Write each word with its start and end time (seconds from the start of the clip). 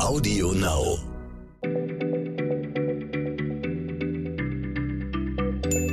Audio 0.00 0.52
Now. 0.52 0.98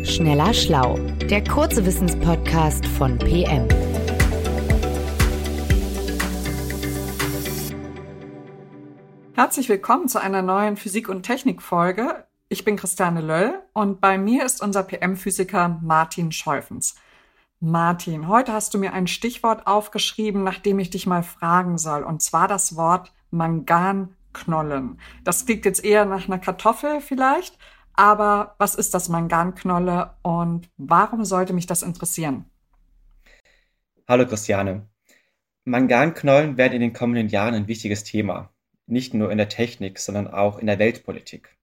Schneller 0.05 0.53
Schlau, 0.53 0.97
der 1.29 1.43
kurze 1.43 1.85
Wissenspodcast 1.85 2.85
von 2.85 3.17
PM. 3.17 3.67
Herzlich 9.33 9.67
willkommen 9.69 10.07
zu 10.07 10.21
einer 10.21 10.43
neuen 10.43 10.77
Physik- 10.77 11.09
und 11.09 11.23
Technik-Folge. 11.23 12.25
Ich 12.47 12.63
bin 12.63 12.77
Christiane 12.77 13.21
Löll 13.21 13.59
und 13.73 14.01
bei 14.01 14.19
mir 14.19 14.45
ist 14.45 14.61
unser 14.61 14.83
PM-Physiker 14.83 15.79
Martin 15.81 16.31
Scheufens. 16.31 16.95
Martin, 17.59 18.27
heute 18.27 18.53
hast 18.53 18.73
du 18.75 18.77
mir 18.77 18.93
ein 18.93 19.07
Stichwort 19.07 19.65
aufgeschrieben, 19.65 20.43
nach 20.43 20.59
dem 20.59 20.77
ich 20.77 20.91
dich 20.91 21.07
mal 21.07 21.23
fragen 21.23 21.79
soll, 21.79 22.03
und 22.03 22.21
zwar 22.21 22.47
das 22.47 22.75
Wort 22.75 23.11
Manganknollen. 23.35 24.99
Das 25.23 25.45
klingt 25.45 25.65
jetzt 25.65 25.83
eher 25.83 26.05
nach 26.05 26.27
einer 26.27 26.39
Kartoffel 26.39 27.01
vielleicht, 27.01 27.57
aber 27.93 28.55
was 28.57 28.75
ist 28.75 28.93
das 28.93 29.09
Manganknolle 29.09 30.15
und 30.23 30.69
warum 30.77 31.25
sollte 31.25 31.53
mich 31.53 31.67
das 31.67 31.83
interessieren? 31.83 32.45
Hallo 34.07 34.25
Christiane. 34.25 34.87
Manganknollen 35.63 36.57
werden 36.57 36.73
in 36.73 36.81
den 36.81 36.93
kommenden 36.93 37.27
Jahren 37.27 37.55
ein 37.55 37.67
wichtiges 37.67 38.03
Thema, 38.03 38.53
nicht 38.85 39.13
nur 39.13 39.31
in 39.31 39.37
der 39.37 39.49
Technik, 39.49 39.97
sondern 39.99 40.27
auch 40.27 40.59
in 40.59 40.67
der 40.67 40.77
Weltpolitik. 40.77 41.57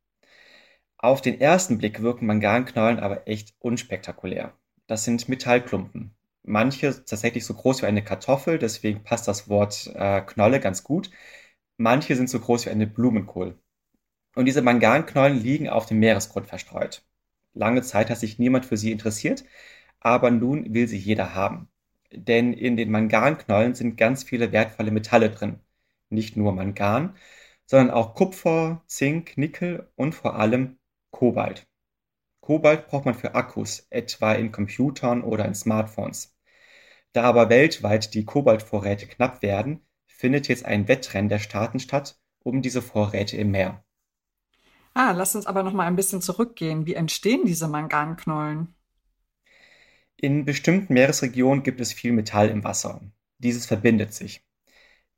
Auf 0.99 1.21
den 1.21 1.41
ersten 1.41 1.79
Blick 1.79 2.03
wirken 2.03 2.27
Manganknollen 2.27 2.99
aber 2.99 3.29
echt 3.29 3.55
unspektakulär. 3.61 4.55
Das 4.87 5.05
sind 5.05 5.29
Metallklumpen. 5.29 6.15
Manche 6.45 7.05
tatsächlich 7.05 7.45
so 7.45 7.55
groß 7.55 7.83
wie 7.83 7.87
eine 7.87 8.03
Kartoffel, 8.03 8.59
deswegen 8.59 9.05
passt 9.05 9.29
das 9.29 9.49
Wort 9.49 9.91
äh, 9.95 10.21
Knolle 10.23 10.59
ganz 10.59 10.83
gut. 10.83 11.11
Manche 11.83 12.15
sind 12.15 12.31
so 12.31 12.39
groß 12.39 12.67
wie 12.67 12.71
eine 12.71 12.87
Blumenkohl. 12.87 13.59
Und 14.37 14.45
diese 14.45 14.63
Manganknollen 14.63 15.43
liegen 15.43 15.69
auf 15.69 15.85
dem 15.85 15.99
Meeresgrund 15.99 16.47
verstreut. 16.47 17.05
Lange 17.55 17.83
Zeit 17.83 18.09
hat 18.09 18.19
sich 18.19 18.39
niemand 18.39 18.65
für 18.65 18.77
sie 18.77 18.93
interessiert, 18.93 19.45
aber 19.99 20.31
nun 20.31 20.73
will 20.75 20.87
sie 20.87 20.97
jeder 20.97 21.35
haben. 21.35 21.69
Denn 22.13 22.53
in 22.53 22.77
den 22.77 22.93
Manganknollen 22.93 23.75
sind 23.75 23.97
ganz 23.97 24.23
viele 24.23 24.53
wertvolle 24.53 24.93
Metalle 24.93 25.31
drin. 25.31 25.59
Nicht 26.09 26.37
nur 26.37 26.53
Mangan, 26.53 27.17
sondern 27.67 27.91
auch 27.91 28.15
Kupfer, 28.15 28.85
Zink, 28.87 29.37
Nickel 29.37 29.91
und 29.97 30.15
vor 30.15 30.37
allem 30.37 30.79
Kobalt. 31.11 31.67
Kobalt 32.41 32.87
braucht 32.87 33.07
man 33.07 33.15
für 33.15 33.35
Akkus, 33.35 33.89
etwa 33.91 34.35
in 34.35 34.53
Computern 34.53 35.25
oder 35.25 35.47
in 35.47 35.57
Smartphones. 35.57 36.37
Da 37.13 37.25
aber 37.25 37.51
weltweit 37.51 38.15
die 38.15 38.25
Kobaltvorräte 38.25 39.09
knapp 39.09 39.43
werden, 39.43 39.81
findet 40.23 40.47
jetzt 40.47 40.65
ein 40.65 40.87
Wettrennen 40.87 41.29
der 41.29 41.41
Staaten 41.41 41.81
statt 41.81 42.17
um 42.45 42.63
diese 42.63 42.81
Vorräte 42.81 43.37
im 43.37 43.51
Meer. 43.51 43.85
Ah, 44.95 45.11
lass 45.11 45.35
uns 45.35 45.47
aber 45.47 45.65
noch 45.65 45.73
mal 45.73 45.89
ein 45.89 45.97
bisschen 45.97 46.23
zurückgehen. 46.23 46.87
Wie 46.87 46.95
entstehen 46.95 47.45
diese 47.45 47.67
Manganknollen? 47.67 48.73
In 50.17 50.45
bestimmten 50.45 50.95
Meeresregionen 50.95 51.65
gibt 51.65 51.81
es 51.81 51.93
viel 51.93 52.13
Metall 52.13 52.51
im 52.51 52.63
Wasser. 52.63 53.01
Dieses 53.39 53.67
verbindet 53.67 54.15
sich. 54.15 54.45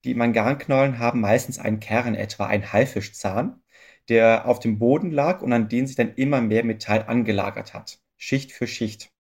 Die 0.04 0.14
Manganknollen 0.14 0.98
haben 0.98 1.20
meistens 1.20 1.58
einen 1.58 1.80
Kern, 1.80 2.14
etwa 2.14 2.46
ein 2.46 2.72
Haifischzahn, 2.72 3.62
der 4.08 4.48
auf 4.48 4.58
dem 4.58 4.78
Boden 4.78 5.10
lag 5.10 5.42
und 5.42 5.52
an 5.52 5.68
den 5.68 5.86
sich 5.86 5.96
dann 5.96 6.14
immer 6.14 6.40
mehr 6.40 6.64
Metall 6.64 7.04
angelagert 7.06 7.74
hat, 7.74 7.98
Schicht 8.16 8.52
für 8.52 8.66
Schicht. 8.66 9.10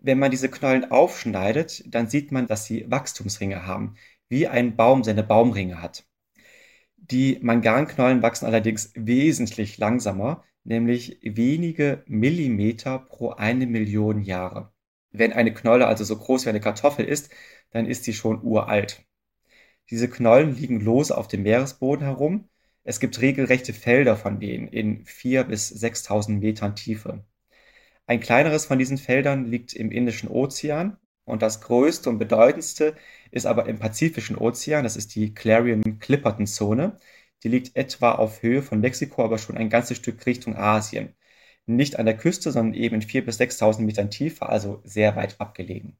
Wenn 0.00 0.18
man 0.18 0.30
diese 0.30 0.50
Knollen 0.50 0.90
aufschneidet, 0.90 1.84
dann 1.86 2.08
sieht 2.08 2.30
man, 2.30 2.46
dass 2.46 2.66
sie 2.66 2.84
Wachstumsringe 2.90 3.64
haben, 3.64 3.94
wie 4.34 4.48
ein 4.48 4.74
Baum 4.74 5.04
seine 5.04 5.22
Baumringe 5.22 5.80
hat. 5.80 6.04
Die 6.96 7.38
Manganknollen 7.40 8.20
wachsen 8.20 8.46
allerdings 8.46 8.92
wesentlich 8.96 9.78
langsamer, 9.78 10.42
nämlich 10.64 11.20
wenige 11.22 12.02
Millimeter 12.06 12.98
pro 12.98 13.30
eine 13.30 13.66
Million 13.66 14.20
Jahre. 14.20 14.72
Wenn 15.12 15.32
eine 15.32 15.54
Knolle 15.54 15.86
also 15.86 16.02
so 16.02 16.16
groß 16.16 16.44
wie 16.44 16.48
eine 16.50 16.60
Kartoffel 16.60 17.04
ist, 17.04 17.30
dann 17.70 17.86
ist 17.86 18.02
sie 18.02 18.12
schon 18.12 18.42
uralt. 18.42 19.06
Diese 19.90 20.10
Knollen 20.10 20.56
liegen 20.56 20.80
lose 20.80 21.16
auf 21.16 21.28
dem 21.28 21.44
Meeresboden 21.44 22.04
herum 22.04 22.48
es 22.86 23.00
gibt 23.00 23.20
regelrechte 23.22 23.72
Felder 23.72 24.14
von 24.14 24.40
denen 24.40 24.68
in 24.68 25.04
4.000 25.04 25.44
bis 25.44 25.72
6.000 25.72 26.38
Metern 26.38 26.76
Tiefe. 26.76 27.24
Ein 28.06 28.20
kleineres 28.20 28.66
von 28.66 28.78
diesen 28.78 28.98
Feldern 28.98 29.46
liegt 29.46 29.72
im 29.72 29.90
Indischen 29.90 30.28
Ozean 30.28 30.98
und 31.24 31.40
das 31.40 31.62
größte 31.62 32.10
und 32.10 32.18
bedeutendste 32.18 32.94
ist 33.34 33.46
aber 33.46 33.66
im 33.66 33.80
Pazifischen 33.80 34.38
Ozean. 34.38 34.84
Das 34.84 34.96
ist 34.96 35.14
die 35.16 35.34
Clarion-Clipperton-Zone. 35.34 36.96
Die 37.42 37.48
liegt 37.48 37.74
etwa 37.74 38.12
auf 38.12 38.42
Höhe 38.42 38.62
von 38.62 38.80
Mexiko, 38.80 39.24
aber 39.24 39.38
schon 39.38 39.56
ein 39.56 39.70
ganzes 39.70 39.96
Stück 39.96 40.24
Richtung 40.24 40.54
Asien. 40.56 41.14
Nicht 41.66 41.98
an 41.98 42.06
der 42.06 42.16
Küste, 42.16 42.52
sondern 42.52 42.74
eben 42.74 42.94
in 42.94 43.02
4.000 43.02 43.22
bis 43.22 43.40
6.000 43.40 43.80
Metern 43.80 44.10
Tiefe, 44.10 44.48
also 44.48 44.80
sehr 44.84 45.16
weit 45.16 45.40
abgelegen. 45.40 45.96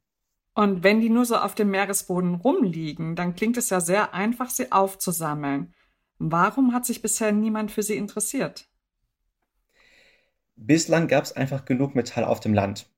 Und 0.55 0.85
wenn 0.85 1.01
die 1.01 1.11
nur 1.11 1.25
so 1.25 1.37
auf 1.37 1.57
dem 1.57 1.71
Meeresboden 1.71 2.37
rumliegen, 2.37 3.17
dann 3.17 3.35
klingt 3.35 3.57
es 3.57 3.69
ja 3.71 3.81
sehr 3.81 4.15
einfach, 4.15 4.51
sie 4.51 4.71
aufzusammeln. 4.71 5.75
Warum 6.19 6.73
hat 6.73 6.87
sich 6.87 7.03
bisher 7.03 7.33
niemand 7.33 7.73
für 7.73 7.83
sie 7.83 7.97
interessiert? 7.97 8.69
Bislang 10.55 11.09
gab 11.09 11.25
es 11.25 11.33
einfach 11.33 11.65
genug 11.65 11.97
Metall 11.97 12.23
auf 12.23 12.39
dem 12.39 12.55
Land. 12.55 12.94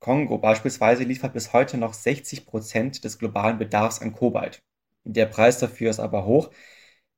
Kongo 0.00 0.38
beispielsweise 0.38 1.04
liefert 1.04 1.34
bis 1.34 1.52
heute 1.52 1.76
noch 1.76 1.92
60 1.92 2.46
Prozent 2.46 3.04
des 3.04 3.18
globalen 3.18 3.58
Bedarfs 3.58 4.00
an 4.00 4.12
Kobalt. 4.12 4.62
Der 5.04 5.26
Preis 5.26 5.58
dafür 5.58 5.90
ist 5.90 6.00
aber 6.00 6.24
hoch. 6.24 6.50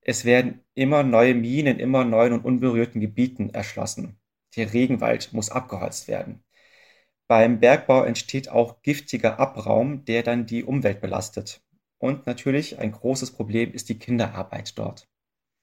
Es 0.00 0.24
werden 0.24 0.64
immer 0.74 1.04
neue 1.04 1.34
Minen 1.34 1.76
in 1.76 1.78
immer 1.78 2.04
neuen 2.04 2.32
und 2.32 2.44
unberührten 2.44 3.00
Gebieten 3.00 3.50
erschlossen. 3.50 4.18
Der 4.56 4.72
Regenwald 4.72 5.32
muss 5.32 5.50
abgeholzt 5.50 6.08
werden. 6.08 6.42
Beim 7.28 7.60
Bergbau 7.60 8.02
entsteht 8.02 8.48
auch 8.48 8.82
giftiger 8.82 9.38
Abraum, 9.38 10.04
der 10.04 10.24
dann 10.24 10.44
die 10.44 10.64
Umwelt 10.64 11.00
belastet. 11.00 11.62
Und 11.98 12.26
natürlich 12.26 12.80
ein 12.80 12.90
großes 12.90 13.30
Problem 13.30 13.72
ist 13.72 13.88
die 13.88 13.98
Kinderarbeit 13.98 14.76
dort. 14.76 15.08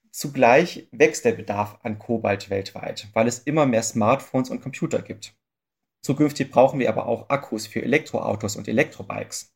Zugleich 0.09 0.87
wächst 0.91 1.25
der 1.25 1.33
Bedarf 1.33 1.79
an 1.83 1.99
Kobalt 1.99 2.49
weltweit, 2.49 3.09
weil 3.13 3.27
es 3.27 3.39
immer 3.39 3.65
mehr 3.65 3.83
Smartphones 3.83 4.49
und 4.49 4.61
Computer 4.61 5.01
gibt. 5.01 5.35
Zukünftig 6.01 6.49
brauchen 6.51 6.79
wir 6.79 6.89
aber 6.89 7.07
auch 7.07 7.29
Akkus 7.29 7.67
für 7.67 7.81
Elektroautos 7.81 8.55
und 8.55 8.67
Elektrobikes. 8.67 9.53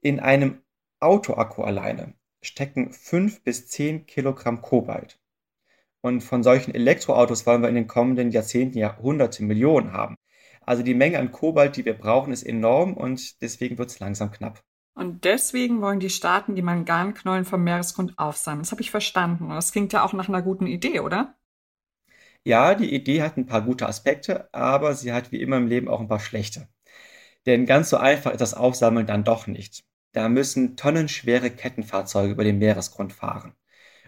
In 0.00 0.20
einem 0.20 0.62
Autoakku 1.00 1.62
alleine 1.62 2.14
stecken 2.42 2.92
5 2.92 3.42
bis 3.42 3.68
10 3.68 4.06
Kilogramm 4.06 4.62
Kobalt. 4.62 5.18
Und 6.00 6.22
von 6.22 6.42
solchen 6.42 6.74
Elektroautos 6.74 7.46
wollen 7.46 7.62
wir 7.62 7.68
in 7.68 7.74
den 7.74 7.86
kommenden 7.86 8.30
Jahrzehnten 8.30 8.78
ja 8.78 8.98
hunderte 8.98 9.42
Millionen 9.42 9.92
haben. 9.92 10.16
Also 10.60 10.82
die 10.82 10.94
Menge 10.94 11.18
an 11.18 11.32
Kobalt, 11.32 11.76
die 11.76 11.84
wir 11.84 11.94
brauchen, 11.94 12.32
ist 12.32 12.42
enorm 12.42 12.94
und 12.94 13.40
deswegen 13.42 13.78
wird 13.78 13.90
es 13.90 14.00
langsam 14.00 14.30
knapp. 14.30 14.62
Und 14.94 15.24
deswegen 15.24 15.80
wollen 15.80 16.00
die 16.00 16.10
Staaten 16.10 16.54
die 16.54 16.62
Manganknollen 16.62 17.44
vom 17.44 17.64
Meeresgrund 17.64 18.18
aufsammeln. 18.18 18.62
Das 18.62 18.70
habe 18.70 18.82
ich 18.82 18.90
verstanden. 18.90 19.44
Und 19.44 19.54
das 19.54 19.72
klingt 19.72 19.92
ja 19.92 20.04
auch 20.04 20.12
nach 20.12 20.28
einer 20.28 20.42
guten 20.42 20.66
Idee, 20.66 21.00
oder? 21.00 21.36
Ja, 22.44 22.74
die 22.74 22.94
Idee 22.94 23.22
hat 23.22 23.36
ein 23.36 23.46
paar 23.46 23.62
gute 23.62 23.86
Aspekte, 23.88 24.52
aber 24.52 24.94
sie 24.94 25.12
hat 25.12 25.32
wie 25.32 25.40
immer 25.40 25.56
im 25.56 25.66
Leben 25.66 25.88
auch 25.88 26.00
ein 26.00 26.08
paar 26.08 26.20
schlechte. 26.20 26.68
Denn 27.46 27.66
ganz 27.66 27.90
so 27.90 27.96
einfach 27.98 28.32
ist 28.32 28.40
das 28.40 28.54
Aufsammeln 28.54 29.06
dann 29.06 29.24
doch 29.24 29.46
nicht. 29.46 29.84
Da 30.12 30.28
müssen 30.28 30.76
tonnenschwere 30.76 31.50
Kettenfahrzeuge 31.50 32.32
über 32.32 32.44
den 32.44 32.58
Meeresgrund 32.58 33.12
fahren. 33.12 33.54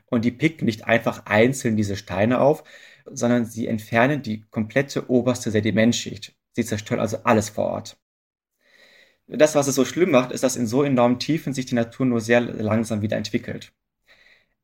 Und 0.07 0.25
die 0.25 0.33
picken 0.33 0.67
nicht 0.67 0.87
einfach 0.87 1.27
einzeln 1.27 1.77
diese 1.77 1.97
Steine 1.97 2.41
auf, 2.41 2.65
sondern 3.07 3.47
sie 3.47 3.67
entfernen 3.69 4.23
die 4.23 4.43
komplette 4.51 5.11
oberste 5.11 5.51
Sedimentschicht. 5.51 6.37
Sie 6.53 6.65
zerstören 6.65 7.01
also 7.01 7.19
alles 7.25 7.51
vor 7.51 7.67
Ort. 7.67 7.99
Das, 9.29 9.55
was 9.55 9.67
es 9.69 9.75
so 9.77 9.85
schlimm 9.85 10.11
macht, 10.11 10.33
ist, 10.33 10.43
dass 10.45 10.57
in 10.57 10.67
so 10.67 10.83
enormen 10.83 11.19
Tiefen 11.19 11.53
sich 11.53 11.67
die 11.67 11.75
Natur 11.75 12.07
nur 12.07 12.21
sehr 12.21 12.41
langsam 12.41 13.03
wieder 13.03 13.17
entwickelt. 13.17 13.73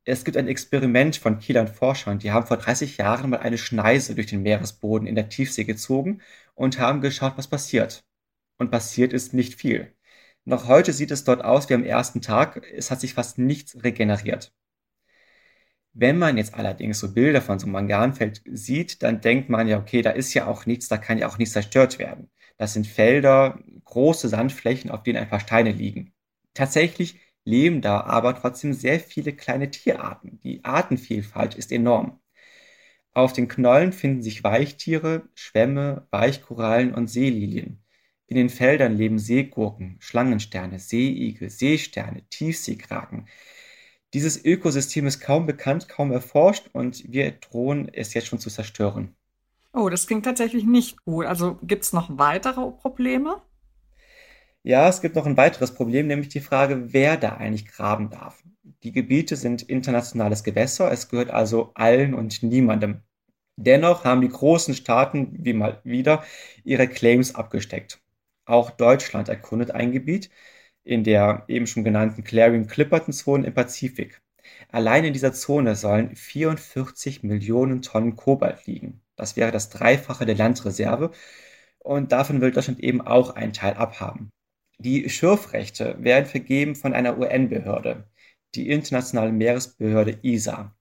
Es 0.05 0.25
gibt 0.25 0.37
ein 0.37 0.49
Experiment 0.49 1.16
von 1.16 1.39
Kielern 1.39 1.69
Forschern, 1.69 2.19
die 2.19 2.33
haben 2.33 2.47
vor 2.47 2.57
30 2.57 2.97
Jahren 2.97 3.31
mal 3.31 3.39
eine 3.39 3.59
Schneise 3.59 4.15
durch 4.15 4.27
den 4.27 4.43
Meeresboden 4.43 5.07
in 5.07 5.15
der 5.15 5.28
Tiefsee 5.28 5.65
gezogen 5.65 6.22
und 6.54 6.78
haben 6.78 7.01
geschaut, 7.01 7.34
was 7.37 7.49
passiert. 7.49 8.04
Und 8.59 8.71
passiert 8.71 9.13
ist 9.13 9.34
nicht 9.34 9.54
viel. 9.54 9.95
Noch 10.45 10.66
heute 10.66 10.93
sieht 10.93 11.13
es 11.13 11.25
dort 11.25 11.45
aus 11.45 11.69
wie 11.69 11.75
am 11.75 11.84
ersten 11.84 12.21
Tag, 12.21 12.63
es 12.75 12.91
hat 12.91 13.01
sich 13.01 13.15
fast 13.15 13.39
nichts 13.39 13.83
regeneriert. 13.84 14.53
Wenn 15.95 16.19
man 16.19 16.37
jetzt 16.39 16.55
allerdings 16.55 16.98
so 16.98 17.13
Bilder 17.13 17.43
von 17.43 17.59
so 17.59 17.66
einem 17.66 17.72
Manganfeld 17.72 18.43
sieht, 18.47 19.03
dann 19.03 19.21
denkt 19.21 19.51
man 19.51 19.69
ja, 19.69 19.78
okay, 19.78 20.03
da 20.03 20.10
ist 20.10 20.34
ja 20.34 20.47
auch 20.47 20.66
nichts, 20.66 20.89
da 20.89 20.97
kann 20.97 21.19
ja 21.19 21.28
auch 21.28 21.39
nichts 21.39 21.53
zerstört 21.53 21.98
werden. 21.98 22.31
Das 22.57 22.72
sind 22.72 22.87
Felder, 22.87 23.60
große 23.84 24.28
Sandflächen, 24.28 24.91
auf 24.91 25.03
denen 25.03 25.19
ein 25.19 25.28
paar 25.28 25.41
Steine 25.41 25.71
liegen. 25.72 26.13
Tatsächlich 26.55 27.21
leben 27.44 27.80
da 27.80 28.03
aber 28.03 28.34
trotzdem 28.34 28.72
sehr 28.72 29.00
viele 29.00 29.33
kleine 29.34 29.71
Tierarten. 29.71 30.41
Die 30.42 30.65
Artenvielfalt 30.65 31.54
ist 31.54 31.72
enorm. 31.72 32.21
Auf 33.15 33.33
den 33.33 33.48
Knollen 33.48 33.92
finden 33.92 34.22
sich 34.22 34.42
Weichtiere, 34.42 35.28
Schwämme, 35.34 36.06
Weichkorallen 36.10 36.94
und 36.94 37.09
Seelilien. 37.09 37.83
In 38.27 38.36
den 38.36 38.48
Feldern 38.48 38.97
leben 38.97 39.18
Seegurken, 39.18 39.97
Schlangensterne, 40.00 40.78
Seeigel, 40.78 41.50
Seesterne, 41.50 42.22
Tiefseekraken. 42.30 43.28
Dieses 44.15 44.42
Ökosystem 44.42 45.06
ist 45.06 45.21
kaum 45.21 45.45
bekannt, 45.45 45.88
kaum 45.88 46.12
erforscht 46.12 46.71
und 46.72 47.12
wir 47.12 47.33
drohen 47.33 47.88
es 47.92 48.15
jetzt 48.15 48.28
schon 48.28 48.38
zu 48.38 48.48
zerstören. 48.48 49.15
Oh, 49.74 49.88
das 49.88 50.06
klingt 50.06 50.24
tatsächlich 50.24 50.65
nicht 50.65 51.04
gut. 51.04 51.27
Also 51.27 51.59
gibt 51.62 51.84
es 51.84 51.92
noch 51.92 52.18
weitere 52.18 52.71
Probleme? 52.71 53.42
Ja, 54.64 54.88
es 54.88 55.00
gibt 55.00 55.16
noch 55.16 55.26
ein 55.26 55.36
weiteres 55.36 55.74
Problem, 55.74 56.06
nämlich 56.06 56.28
die 56.28 56.41
Frage, 56.41 56.92
wer 56.92 57.16
da 57.16 57.36
eigentlich 57.36 57.66
graben 57.66 58.10
darf. 58.10 58.42
Die 58.84 58.92
Gebiete 58.92 59.36
sind 59.36 59.62
internationales 59.62 60.44
Gewässer, 60.44 60.91
es 60.92 61.09
gehört 61.09 61.30
also 61.30 61.72
allen 61.74 62.14
und 62.14 62.42
niemandem. 62.42 63.03
Dennoch 63.56 64.04
haben 64.04 64.20
die 64.20 64.28
großen 64.28 64.74
Staaten 64.74 65.36
wie 65.44 65.53
mal 65.53 65.80
wieder 65.84 66.24
ihre 66.64 66.88
Claims 66.88 67.34
abgesteckt. 67.34 68.00
Auch 68.44 68.70
Deutschland 68.70 69.28
erkundet 69.28 69.72
ein 69.72 69.92
Gebiet 69.92 70.30
in 70.84 71.04
der 71.04 71.44
eben 71.48 71.66
schon 71.66 71.84
genannten 71.84 72.24
Clarion-Clipperton-Zone 72.24 73.47
im 73.47 73.54
Pazifik. 73.54 74.20
Allein 74.68 75.04
in 75.04 75.12
dieser 75.12 75.32
Zone 75.32 75.76
sollen 75.76 76.16
44 76.16 77.22
Millionen 77.22 77.82
Tonnen 77.82 78.16
Kobalt 78.16 78.66
liegen. 78.66 79.00
Das 79.16 79.36
wäre 79.36 79.53
das 79.53 79.70
Dreifache 79.70 80.26
der 80.26 80.34
Landreserve 80.36 81.12
und 81.78 82.12
davon 82.12 82.41
will 82.41 82.53
Deutschland 82.53 82.80
eben 82.80 83.00
auch 83.00 83.36
einen 83.36 83.53
Teil 83.53 83.74
abhaben. 83.74 84.30
Die 84.78 85.09
Schürfrechte 85.09 85.97
werden 86.01 86.27
vergeben 86.27 86.74
von 86.74 86.92
einer 86.92 87.19
UN-Behörde, 87.19 88.09
die 88.54 88.69
Internationale 88.69 89.33
Meeresbehörde 89.33 90.19
ISA. 90.22 90.77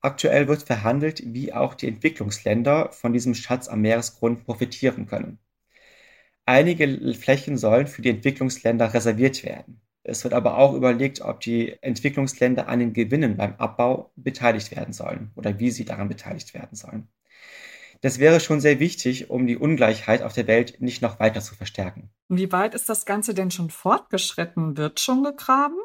Aktuell 0.00 0.48
wird 0.48 0.62
verhandelt, 0.62 1.22
wie 1.26 1.52
auch 1.52 1.74
die 1.74 1.88
Entwicklungsländer 1.88 2.90
von 2.92 3.12
diesem 3.12 3.34
Schatz 3.34 3.68
am 3.68 3.82
Meeresgrund 3.82 4.44
profitieren 4.46 5.06
können. 5.06 5.38
Einige 6.46 7.14
Flächen 7.14 7.58
sollen 7.58 7.86
für 7.86 8.02
die 8.02 8.10
Entwicklungsländer 8.10 8.92
reserviert 8.94 9.44
werden. 9.44 9.80
Es 10.02 10.24
wird 10.24 10.34
aber 10.34 10.56
auch 10.56 10.74
überlegt, 10.74 11.20
ob 11.20 11.40
die 11.40 11.76
Entwicklungsländer 11.82 12.68
an 12.68 12.80
den 12.80 12.92
Gewinnen 12.94 13.36
beim 13.36 13.54
Abbau 13.56 14.12
beteiligt 14.16 14.74
werden 14.74 14.92
sollen 14.94 15.30
oder 15.36 15.58
wie 15.60 15.70
sie 15.70 15.84
daran 15.84 16.08
beteiligt 16.08 16.54
werden 16.54 16.74
sollen. 16.74 17.08
Das 18.02 18.18
wäre 18.18 18.40
schon 18.40 18.60
sehr 18.60 18.80
wichtig, 18.80 19.28
um 19.28 19.46
die 19.46 19.58
Ungleichheit 19.58 20.22
auf 20.22 20.32
der 20.32 20.46
Welt 20.46 20.80
nicht 20.80 21.02
noch 21.02 21.20
weiter 21.20 21.42
zu 21.42 21.54
verstärken. 21.54 22.10
Wie 22.28 22.50
weit 22.50 22.74
ist 22.74 22.88
das 22.88 23.04
Ganze 23.04 23.34
denn 23.34 23.50
schon 23.50 23.68
fortgeschritten? 23.68 24.76
Wird 24.76 25.00
schon 25.00 25.22
gegraben? 25.22 25.76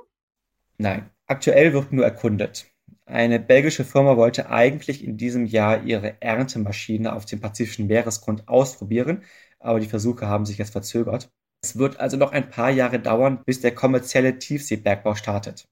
Nein, 0.77 1.09
aktuell 1.27 1.73
wird 1.73 1.91
nur 1.91 2.05
erkundet. 2.05 2.67
Eine 3.05 3.39
belgische 3.39 3.83
Firma 3.83 4.17
wollte 4.17 4.49
eigentlich 4.49 5.03
in 5.03 5.17
diesem 5.17 5.45
Jahr 5.45 5.83
ihre 5.83 6.21
Erntemaschine 6.21 7.13
auf 7.13 7.25
dem 7.25 7.39
pazifischen 7.39 7.87
Meeresgrund 7.87 8.47
ausprobieren, 8.47 9.23
aber 9.59 9.79
die 9.79 9.87
Versuche 9.87 10.27
haben 10.27 10.45
sich 10.45 10.57
jetzt 10.57 10.71
verzögert. 10.71 11.29
Es 11.61 11.77
wird 11.77 11.99
also 11.99 12.17
noch 12.17 12.31
ein 12.31 12.49
paar 12.49 12.69
Jahre 12.69 12.99
dauern, 12.99 13.41
bis 13.45 13.59
der 13.59 13.75
kommerzielle 13.75 14.39
Tiefseebergbau 14.39 15.15
startet. 15.15 15.67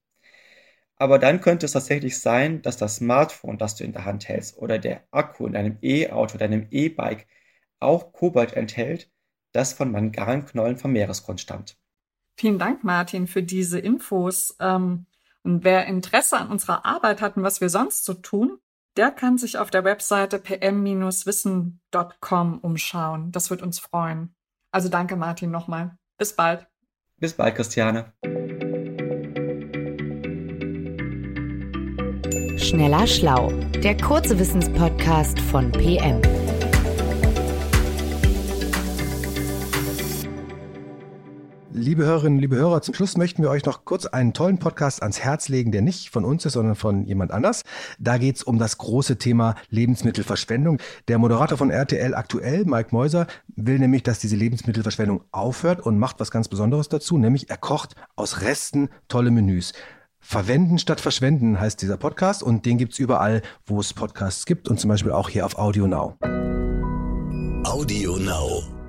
Aber 1.04 1.20
dann 1.20 1.42
könnte 1.42 1.66
es 1.66 1.74
tatsächlich 1.74 2.18
sein, 2.18 2.62
dass 2.62 2.78
das 2.78 2.96
Smartphone, 2.96 3.58
das 3.58 3.76
du 3.76 3.84
in 3.84 3.92
der 3.92 4.06
Hand 4.06 4.30
hältst, 4.30 4.58
oder 4.58 4.80
der 4.80 5.04
Akku 5.12 5.46
in 5.46 5.52
deinem 5.52 5.78
E-Auto, 5.82 6.38
deinem 6.38 6.68
E-Bike 6.72 7.28
auch 7.82 8.14
Kobalt 8.14 8.54
enthält, 8.54 9.12
das 9.52 9.74
von 9.74 9.92
Manganknollen 9.92 10.78
vom 10.78 10.94
Meeresgrund 10.94 11.42
stammt. 11.42 11.78
Vielen 12.38 12.58
Dank, 12.58 12.86
Martin, 12.86 13.28
für 13.28 13.44
diese 13.44 13.80
Infos. 13.80 14.56
Ähm 14.62 15.08
und 15.44 15.66
wer 15.66 15.88
Interesse 15.88 16.38
an 16.38 16.50
unserer 16.50 16.86
Arbeit 16.86 17.20
hat 17.20 17.36
und 17.36 17.44
was 17.44 17.60
wir 17.60 17.68
sonst 17.68 18.06
so 18.06 18.14
tun, 18.14 18.60
der 18.96 19.12
kann 19.12 19.38
sich 19.38 19.58
auf 19.58 19.72
der 19.72 19.84
Webseite 19.84 20.40
pm-wissen.com 20.40 22.60
umschauen. 22.60 23.34
Das 23.34 23.50
wird 23.50 23.62
uns 23.62 23.80
freuen. 23.80 24.34
Also 24.72 24.88
danke, 24.88 25.18
Martin, 25.18 25.52
nochmal. 25.52 25.98
Bis 26.18 26.32
bald. 26.32 26.66
Bis 27.18 27.34
bald, 27.34 27.56
Christiane. 27.56 28.14
Schneller 32.64 33.06
Schlau, 33.08 33.52
der 33.84 33.98
kurze 33.98 34.40
Wissenspodcast 34.40 35.38
von 35.38 35.70
PM. 35.74 36.22
Liebe 41.74 42.06
Hörerinnen, 42.06 42.40
liebe 42.40 42.56
Hörer, 42.56 42.82
zum 42.82 42.94
Schluss 42.94 43.18
möchten 43.18 43.44
wir 43.44 43.50
euch 43.50 43.66
noch 43.66 43.84
kurz 43.84 44.06
einen 44.06 44.32
tollen 44.32 44.60
Podcast 44.60 45.02
ans 45.02 45.20
Herz 45.20 45.50
legen, 45.50 45.74
der 45.74 45.82
nicht 45.82 46.10
von 46.10 46.24
uns 46.24 46.46
ist, 46.46 46.54
sondern 46.54 46.76
von 46.76 47.06
jemand 47.06 47.32
anders. 47.32 47.64
Da 48.00 48.18
geht 48.18 48.38
es 48.38 48.44
um 48.44 48.58
das 48.60 48.78
große 48.78 49.18
Thema 49.18 49.56
Lebensmittelverschwendung. 49.70 50.78
Der 51.10 51.18
Moderator 51.18 51.58
von 51.58 51.70
RTL 51.70 52.16
aktuell, 52.16 52.64
Mike 52.64 52.90
Meuser, 52.92 53.28
will 53.58 53.78
nämlich, 53.78 54.04
dass 54.04 54.20
diese 54.20 54.38
Lebensmittelverschwendung 54.38 55.26
aufhört 55.34 55.82
und 55.82 56.00
macht 56.00 56.22
was 56.22 56.32
ganz 56.32 56.48
Besonderes 56.48 56.88
dazu, 56.88 57.18
nämlich 57.18 57.50
er 57.50 57.58
kocht 57.58 57.96
aus 58.16 58.40
Resten 58.40 58.88
tolle 59.10 59.32
Menüs. 59.32 59.74
Verwenden 60.24 60.80
statt 60.80 61.02
verschwenden 61.02 61.60
heißt 61.60 61.82
dieser 61.82 61.98
Podcast 61.98 62.42
und 62.42 62.66
den 62.66 62.78
gibt 62.78 62.94
es 62.94 63.00
überall, 63.00 63.42
wo 63.66 63.80
es 63.80 63.94
Podcasts 63.94 64.46
gibt 64.46 64.70
und 64.70 64.80
zum 64.80 64.90
Beispiel 64.90 65.12
auch 65.12 65.30
hier 65.30 65.46
auf 65.46 65.58
Audio 65.58 65.86
Now. 65.86 66.18
Audio 67.66 68.18
Now. 68.18 68.83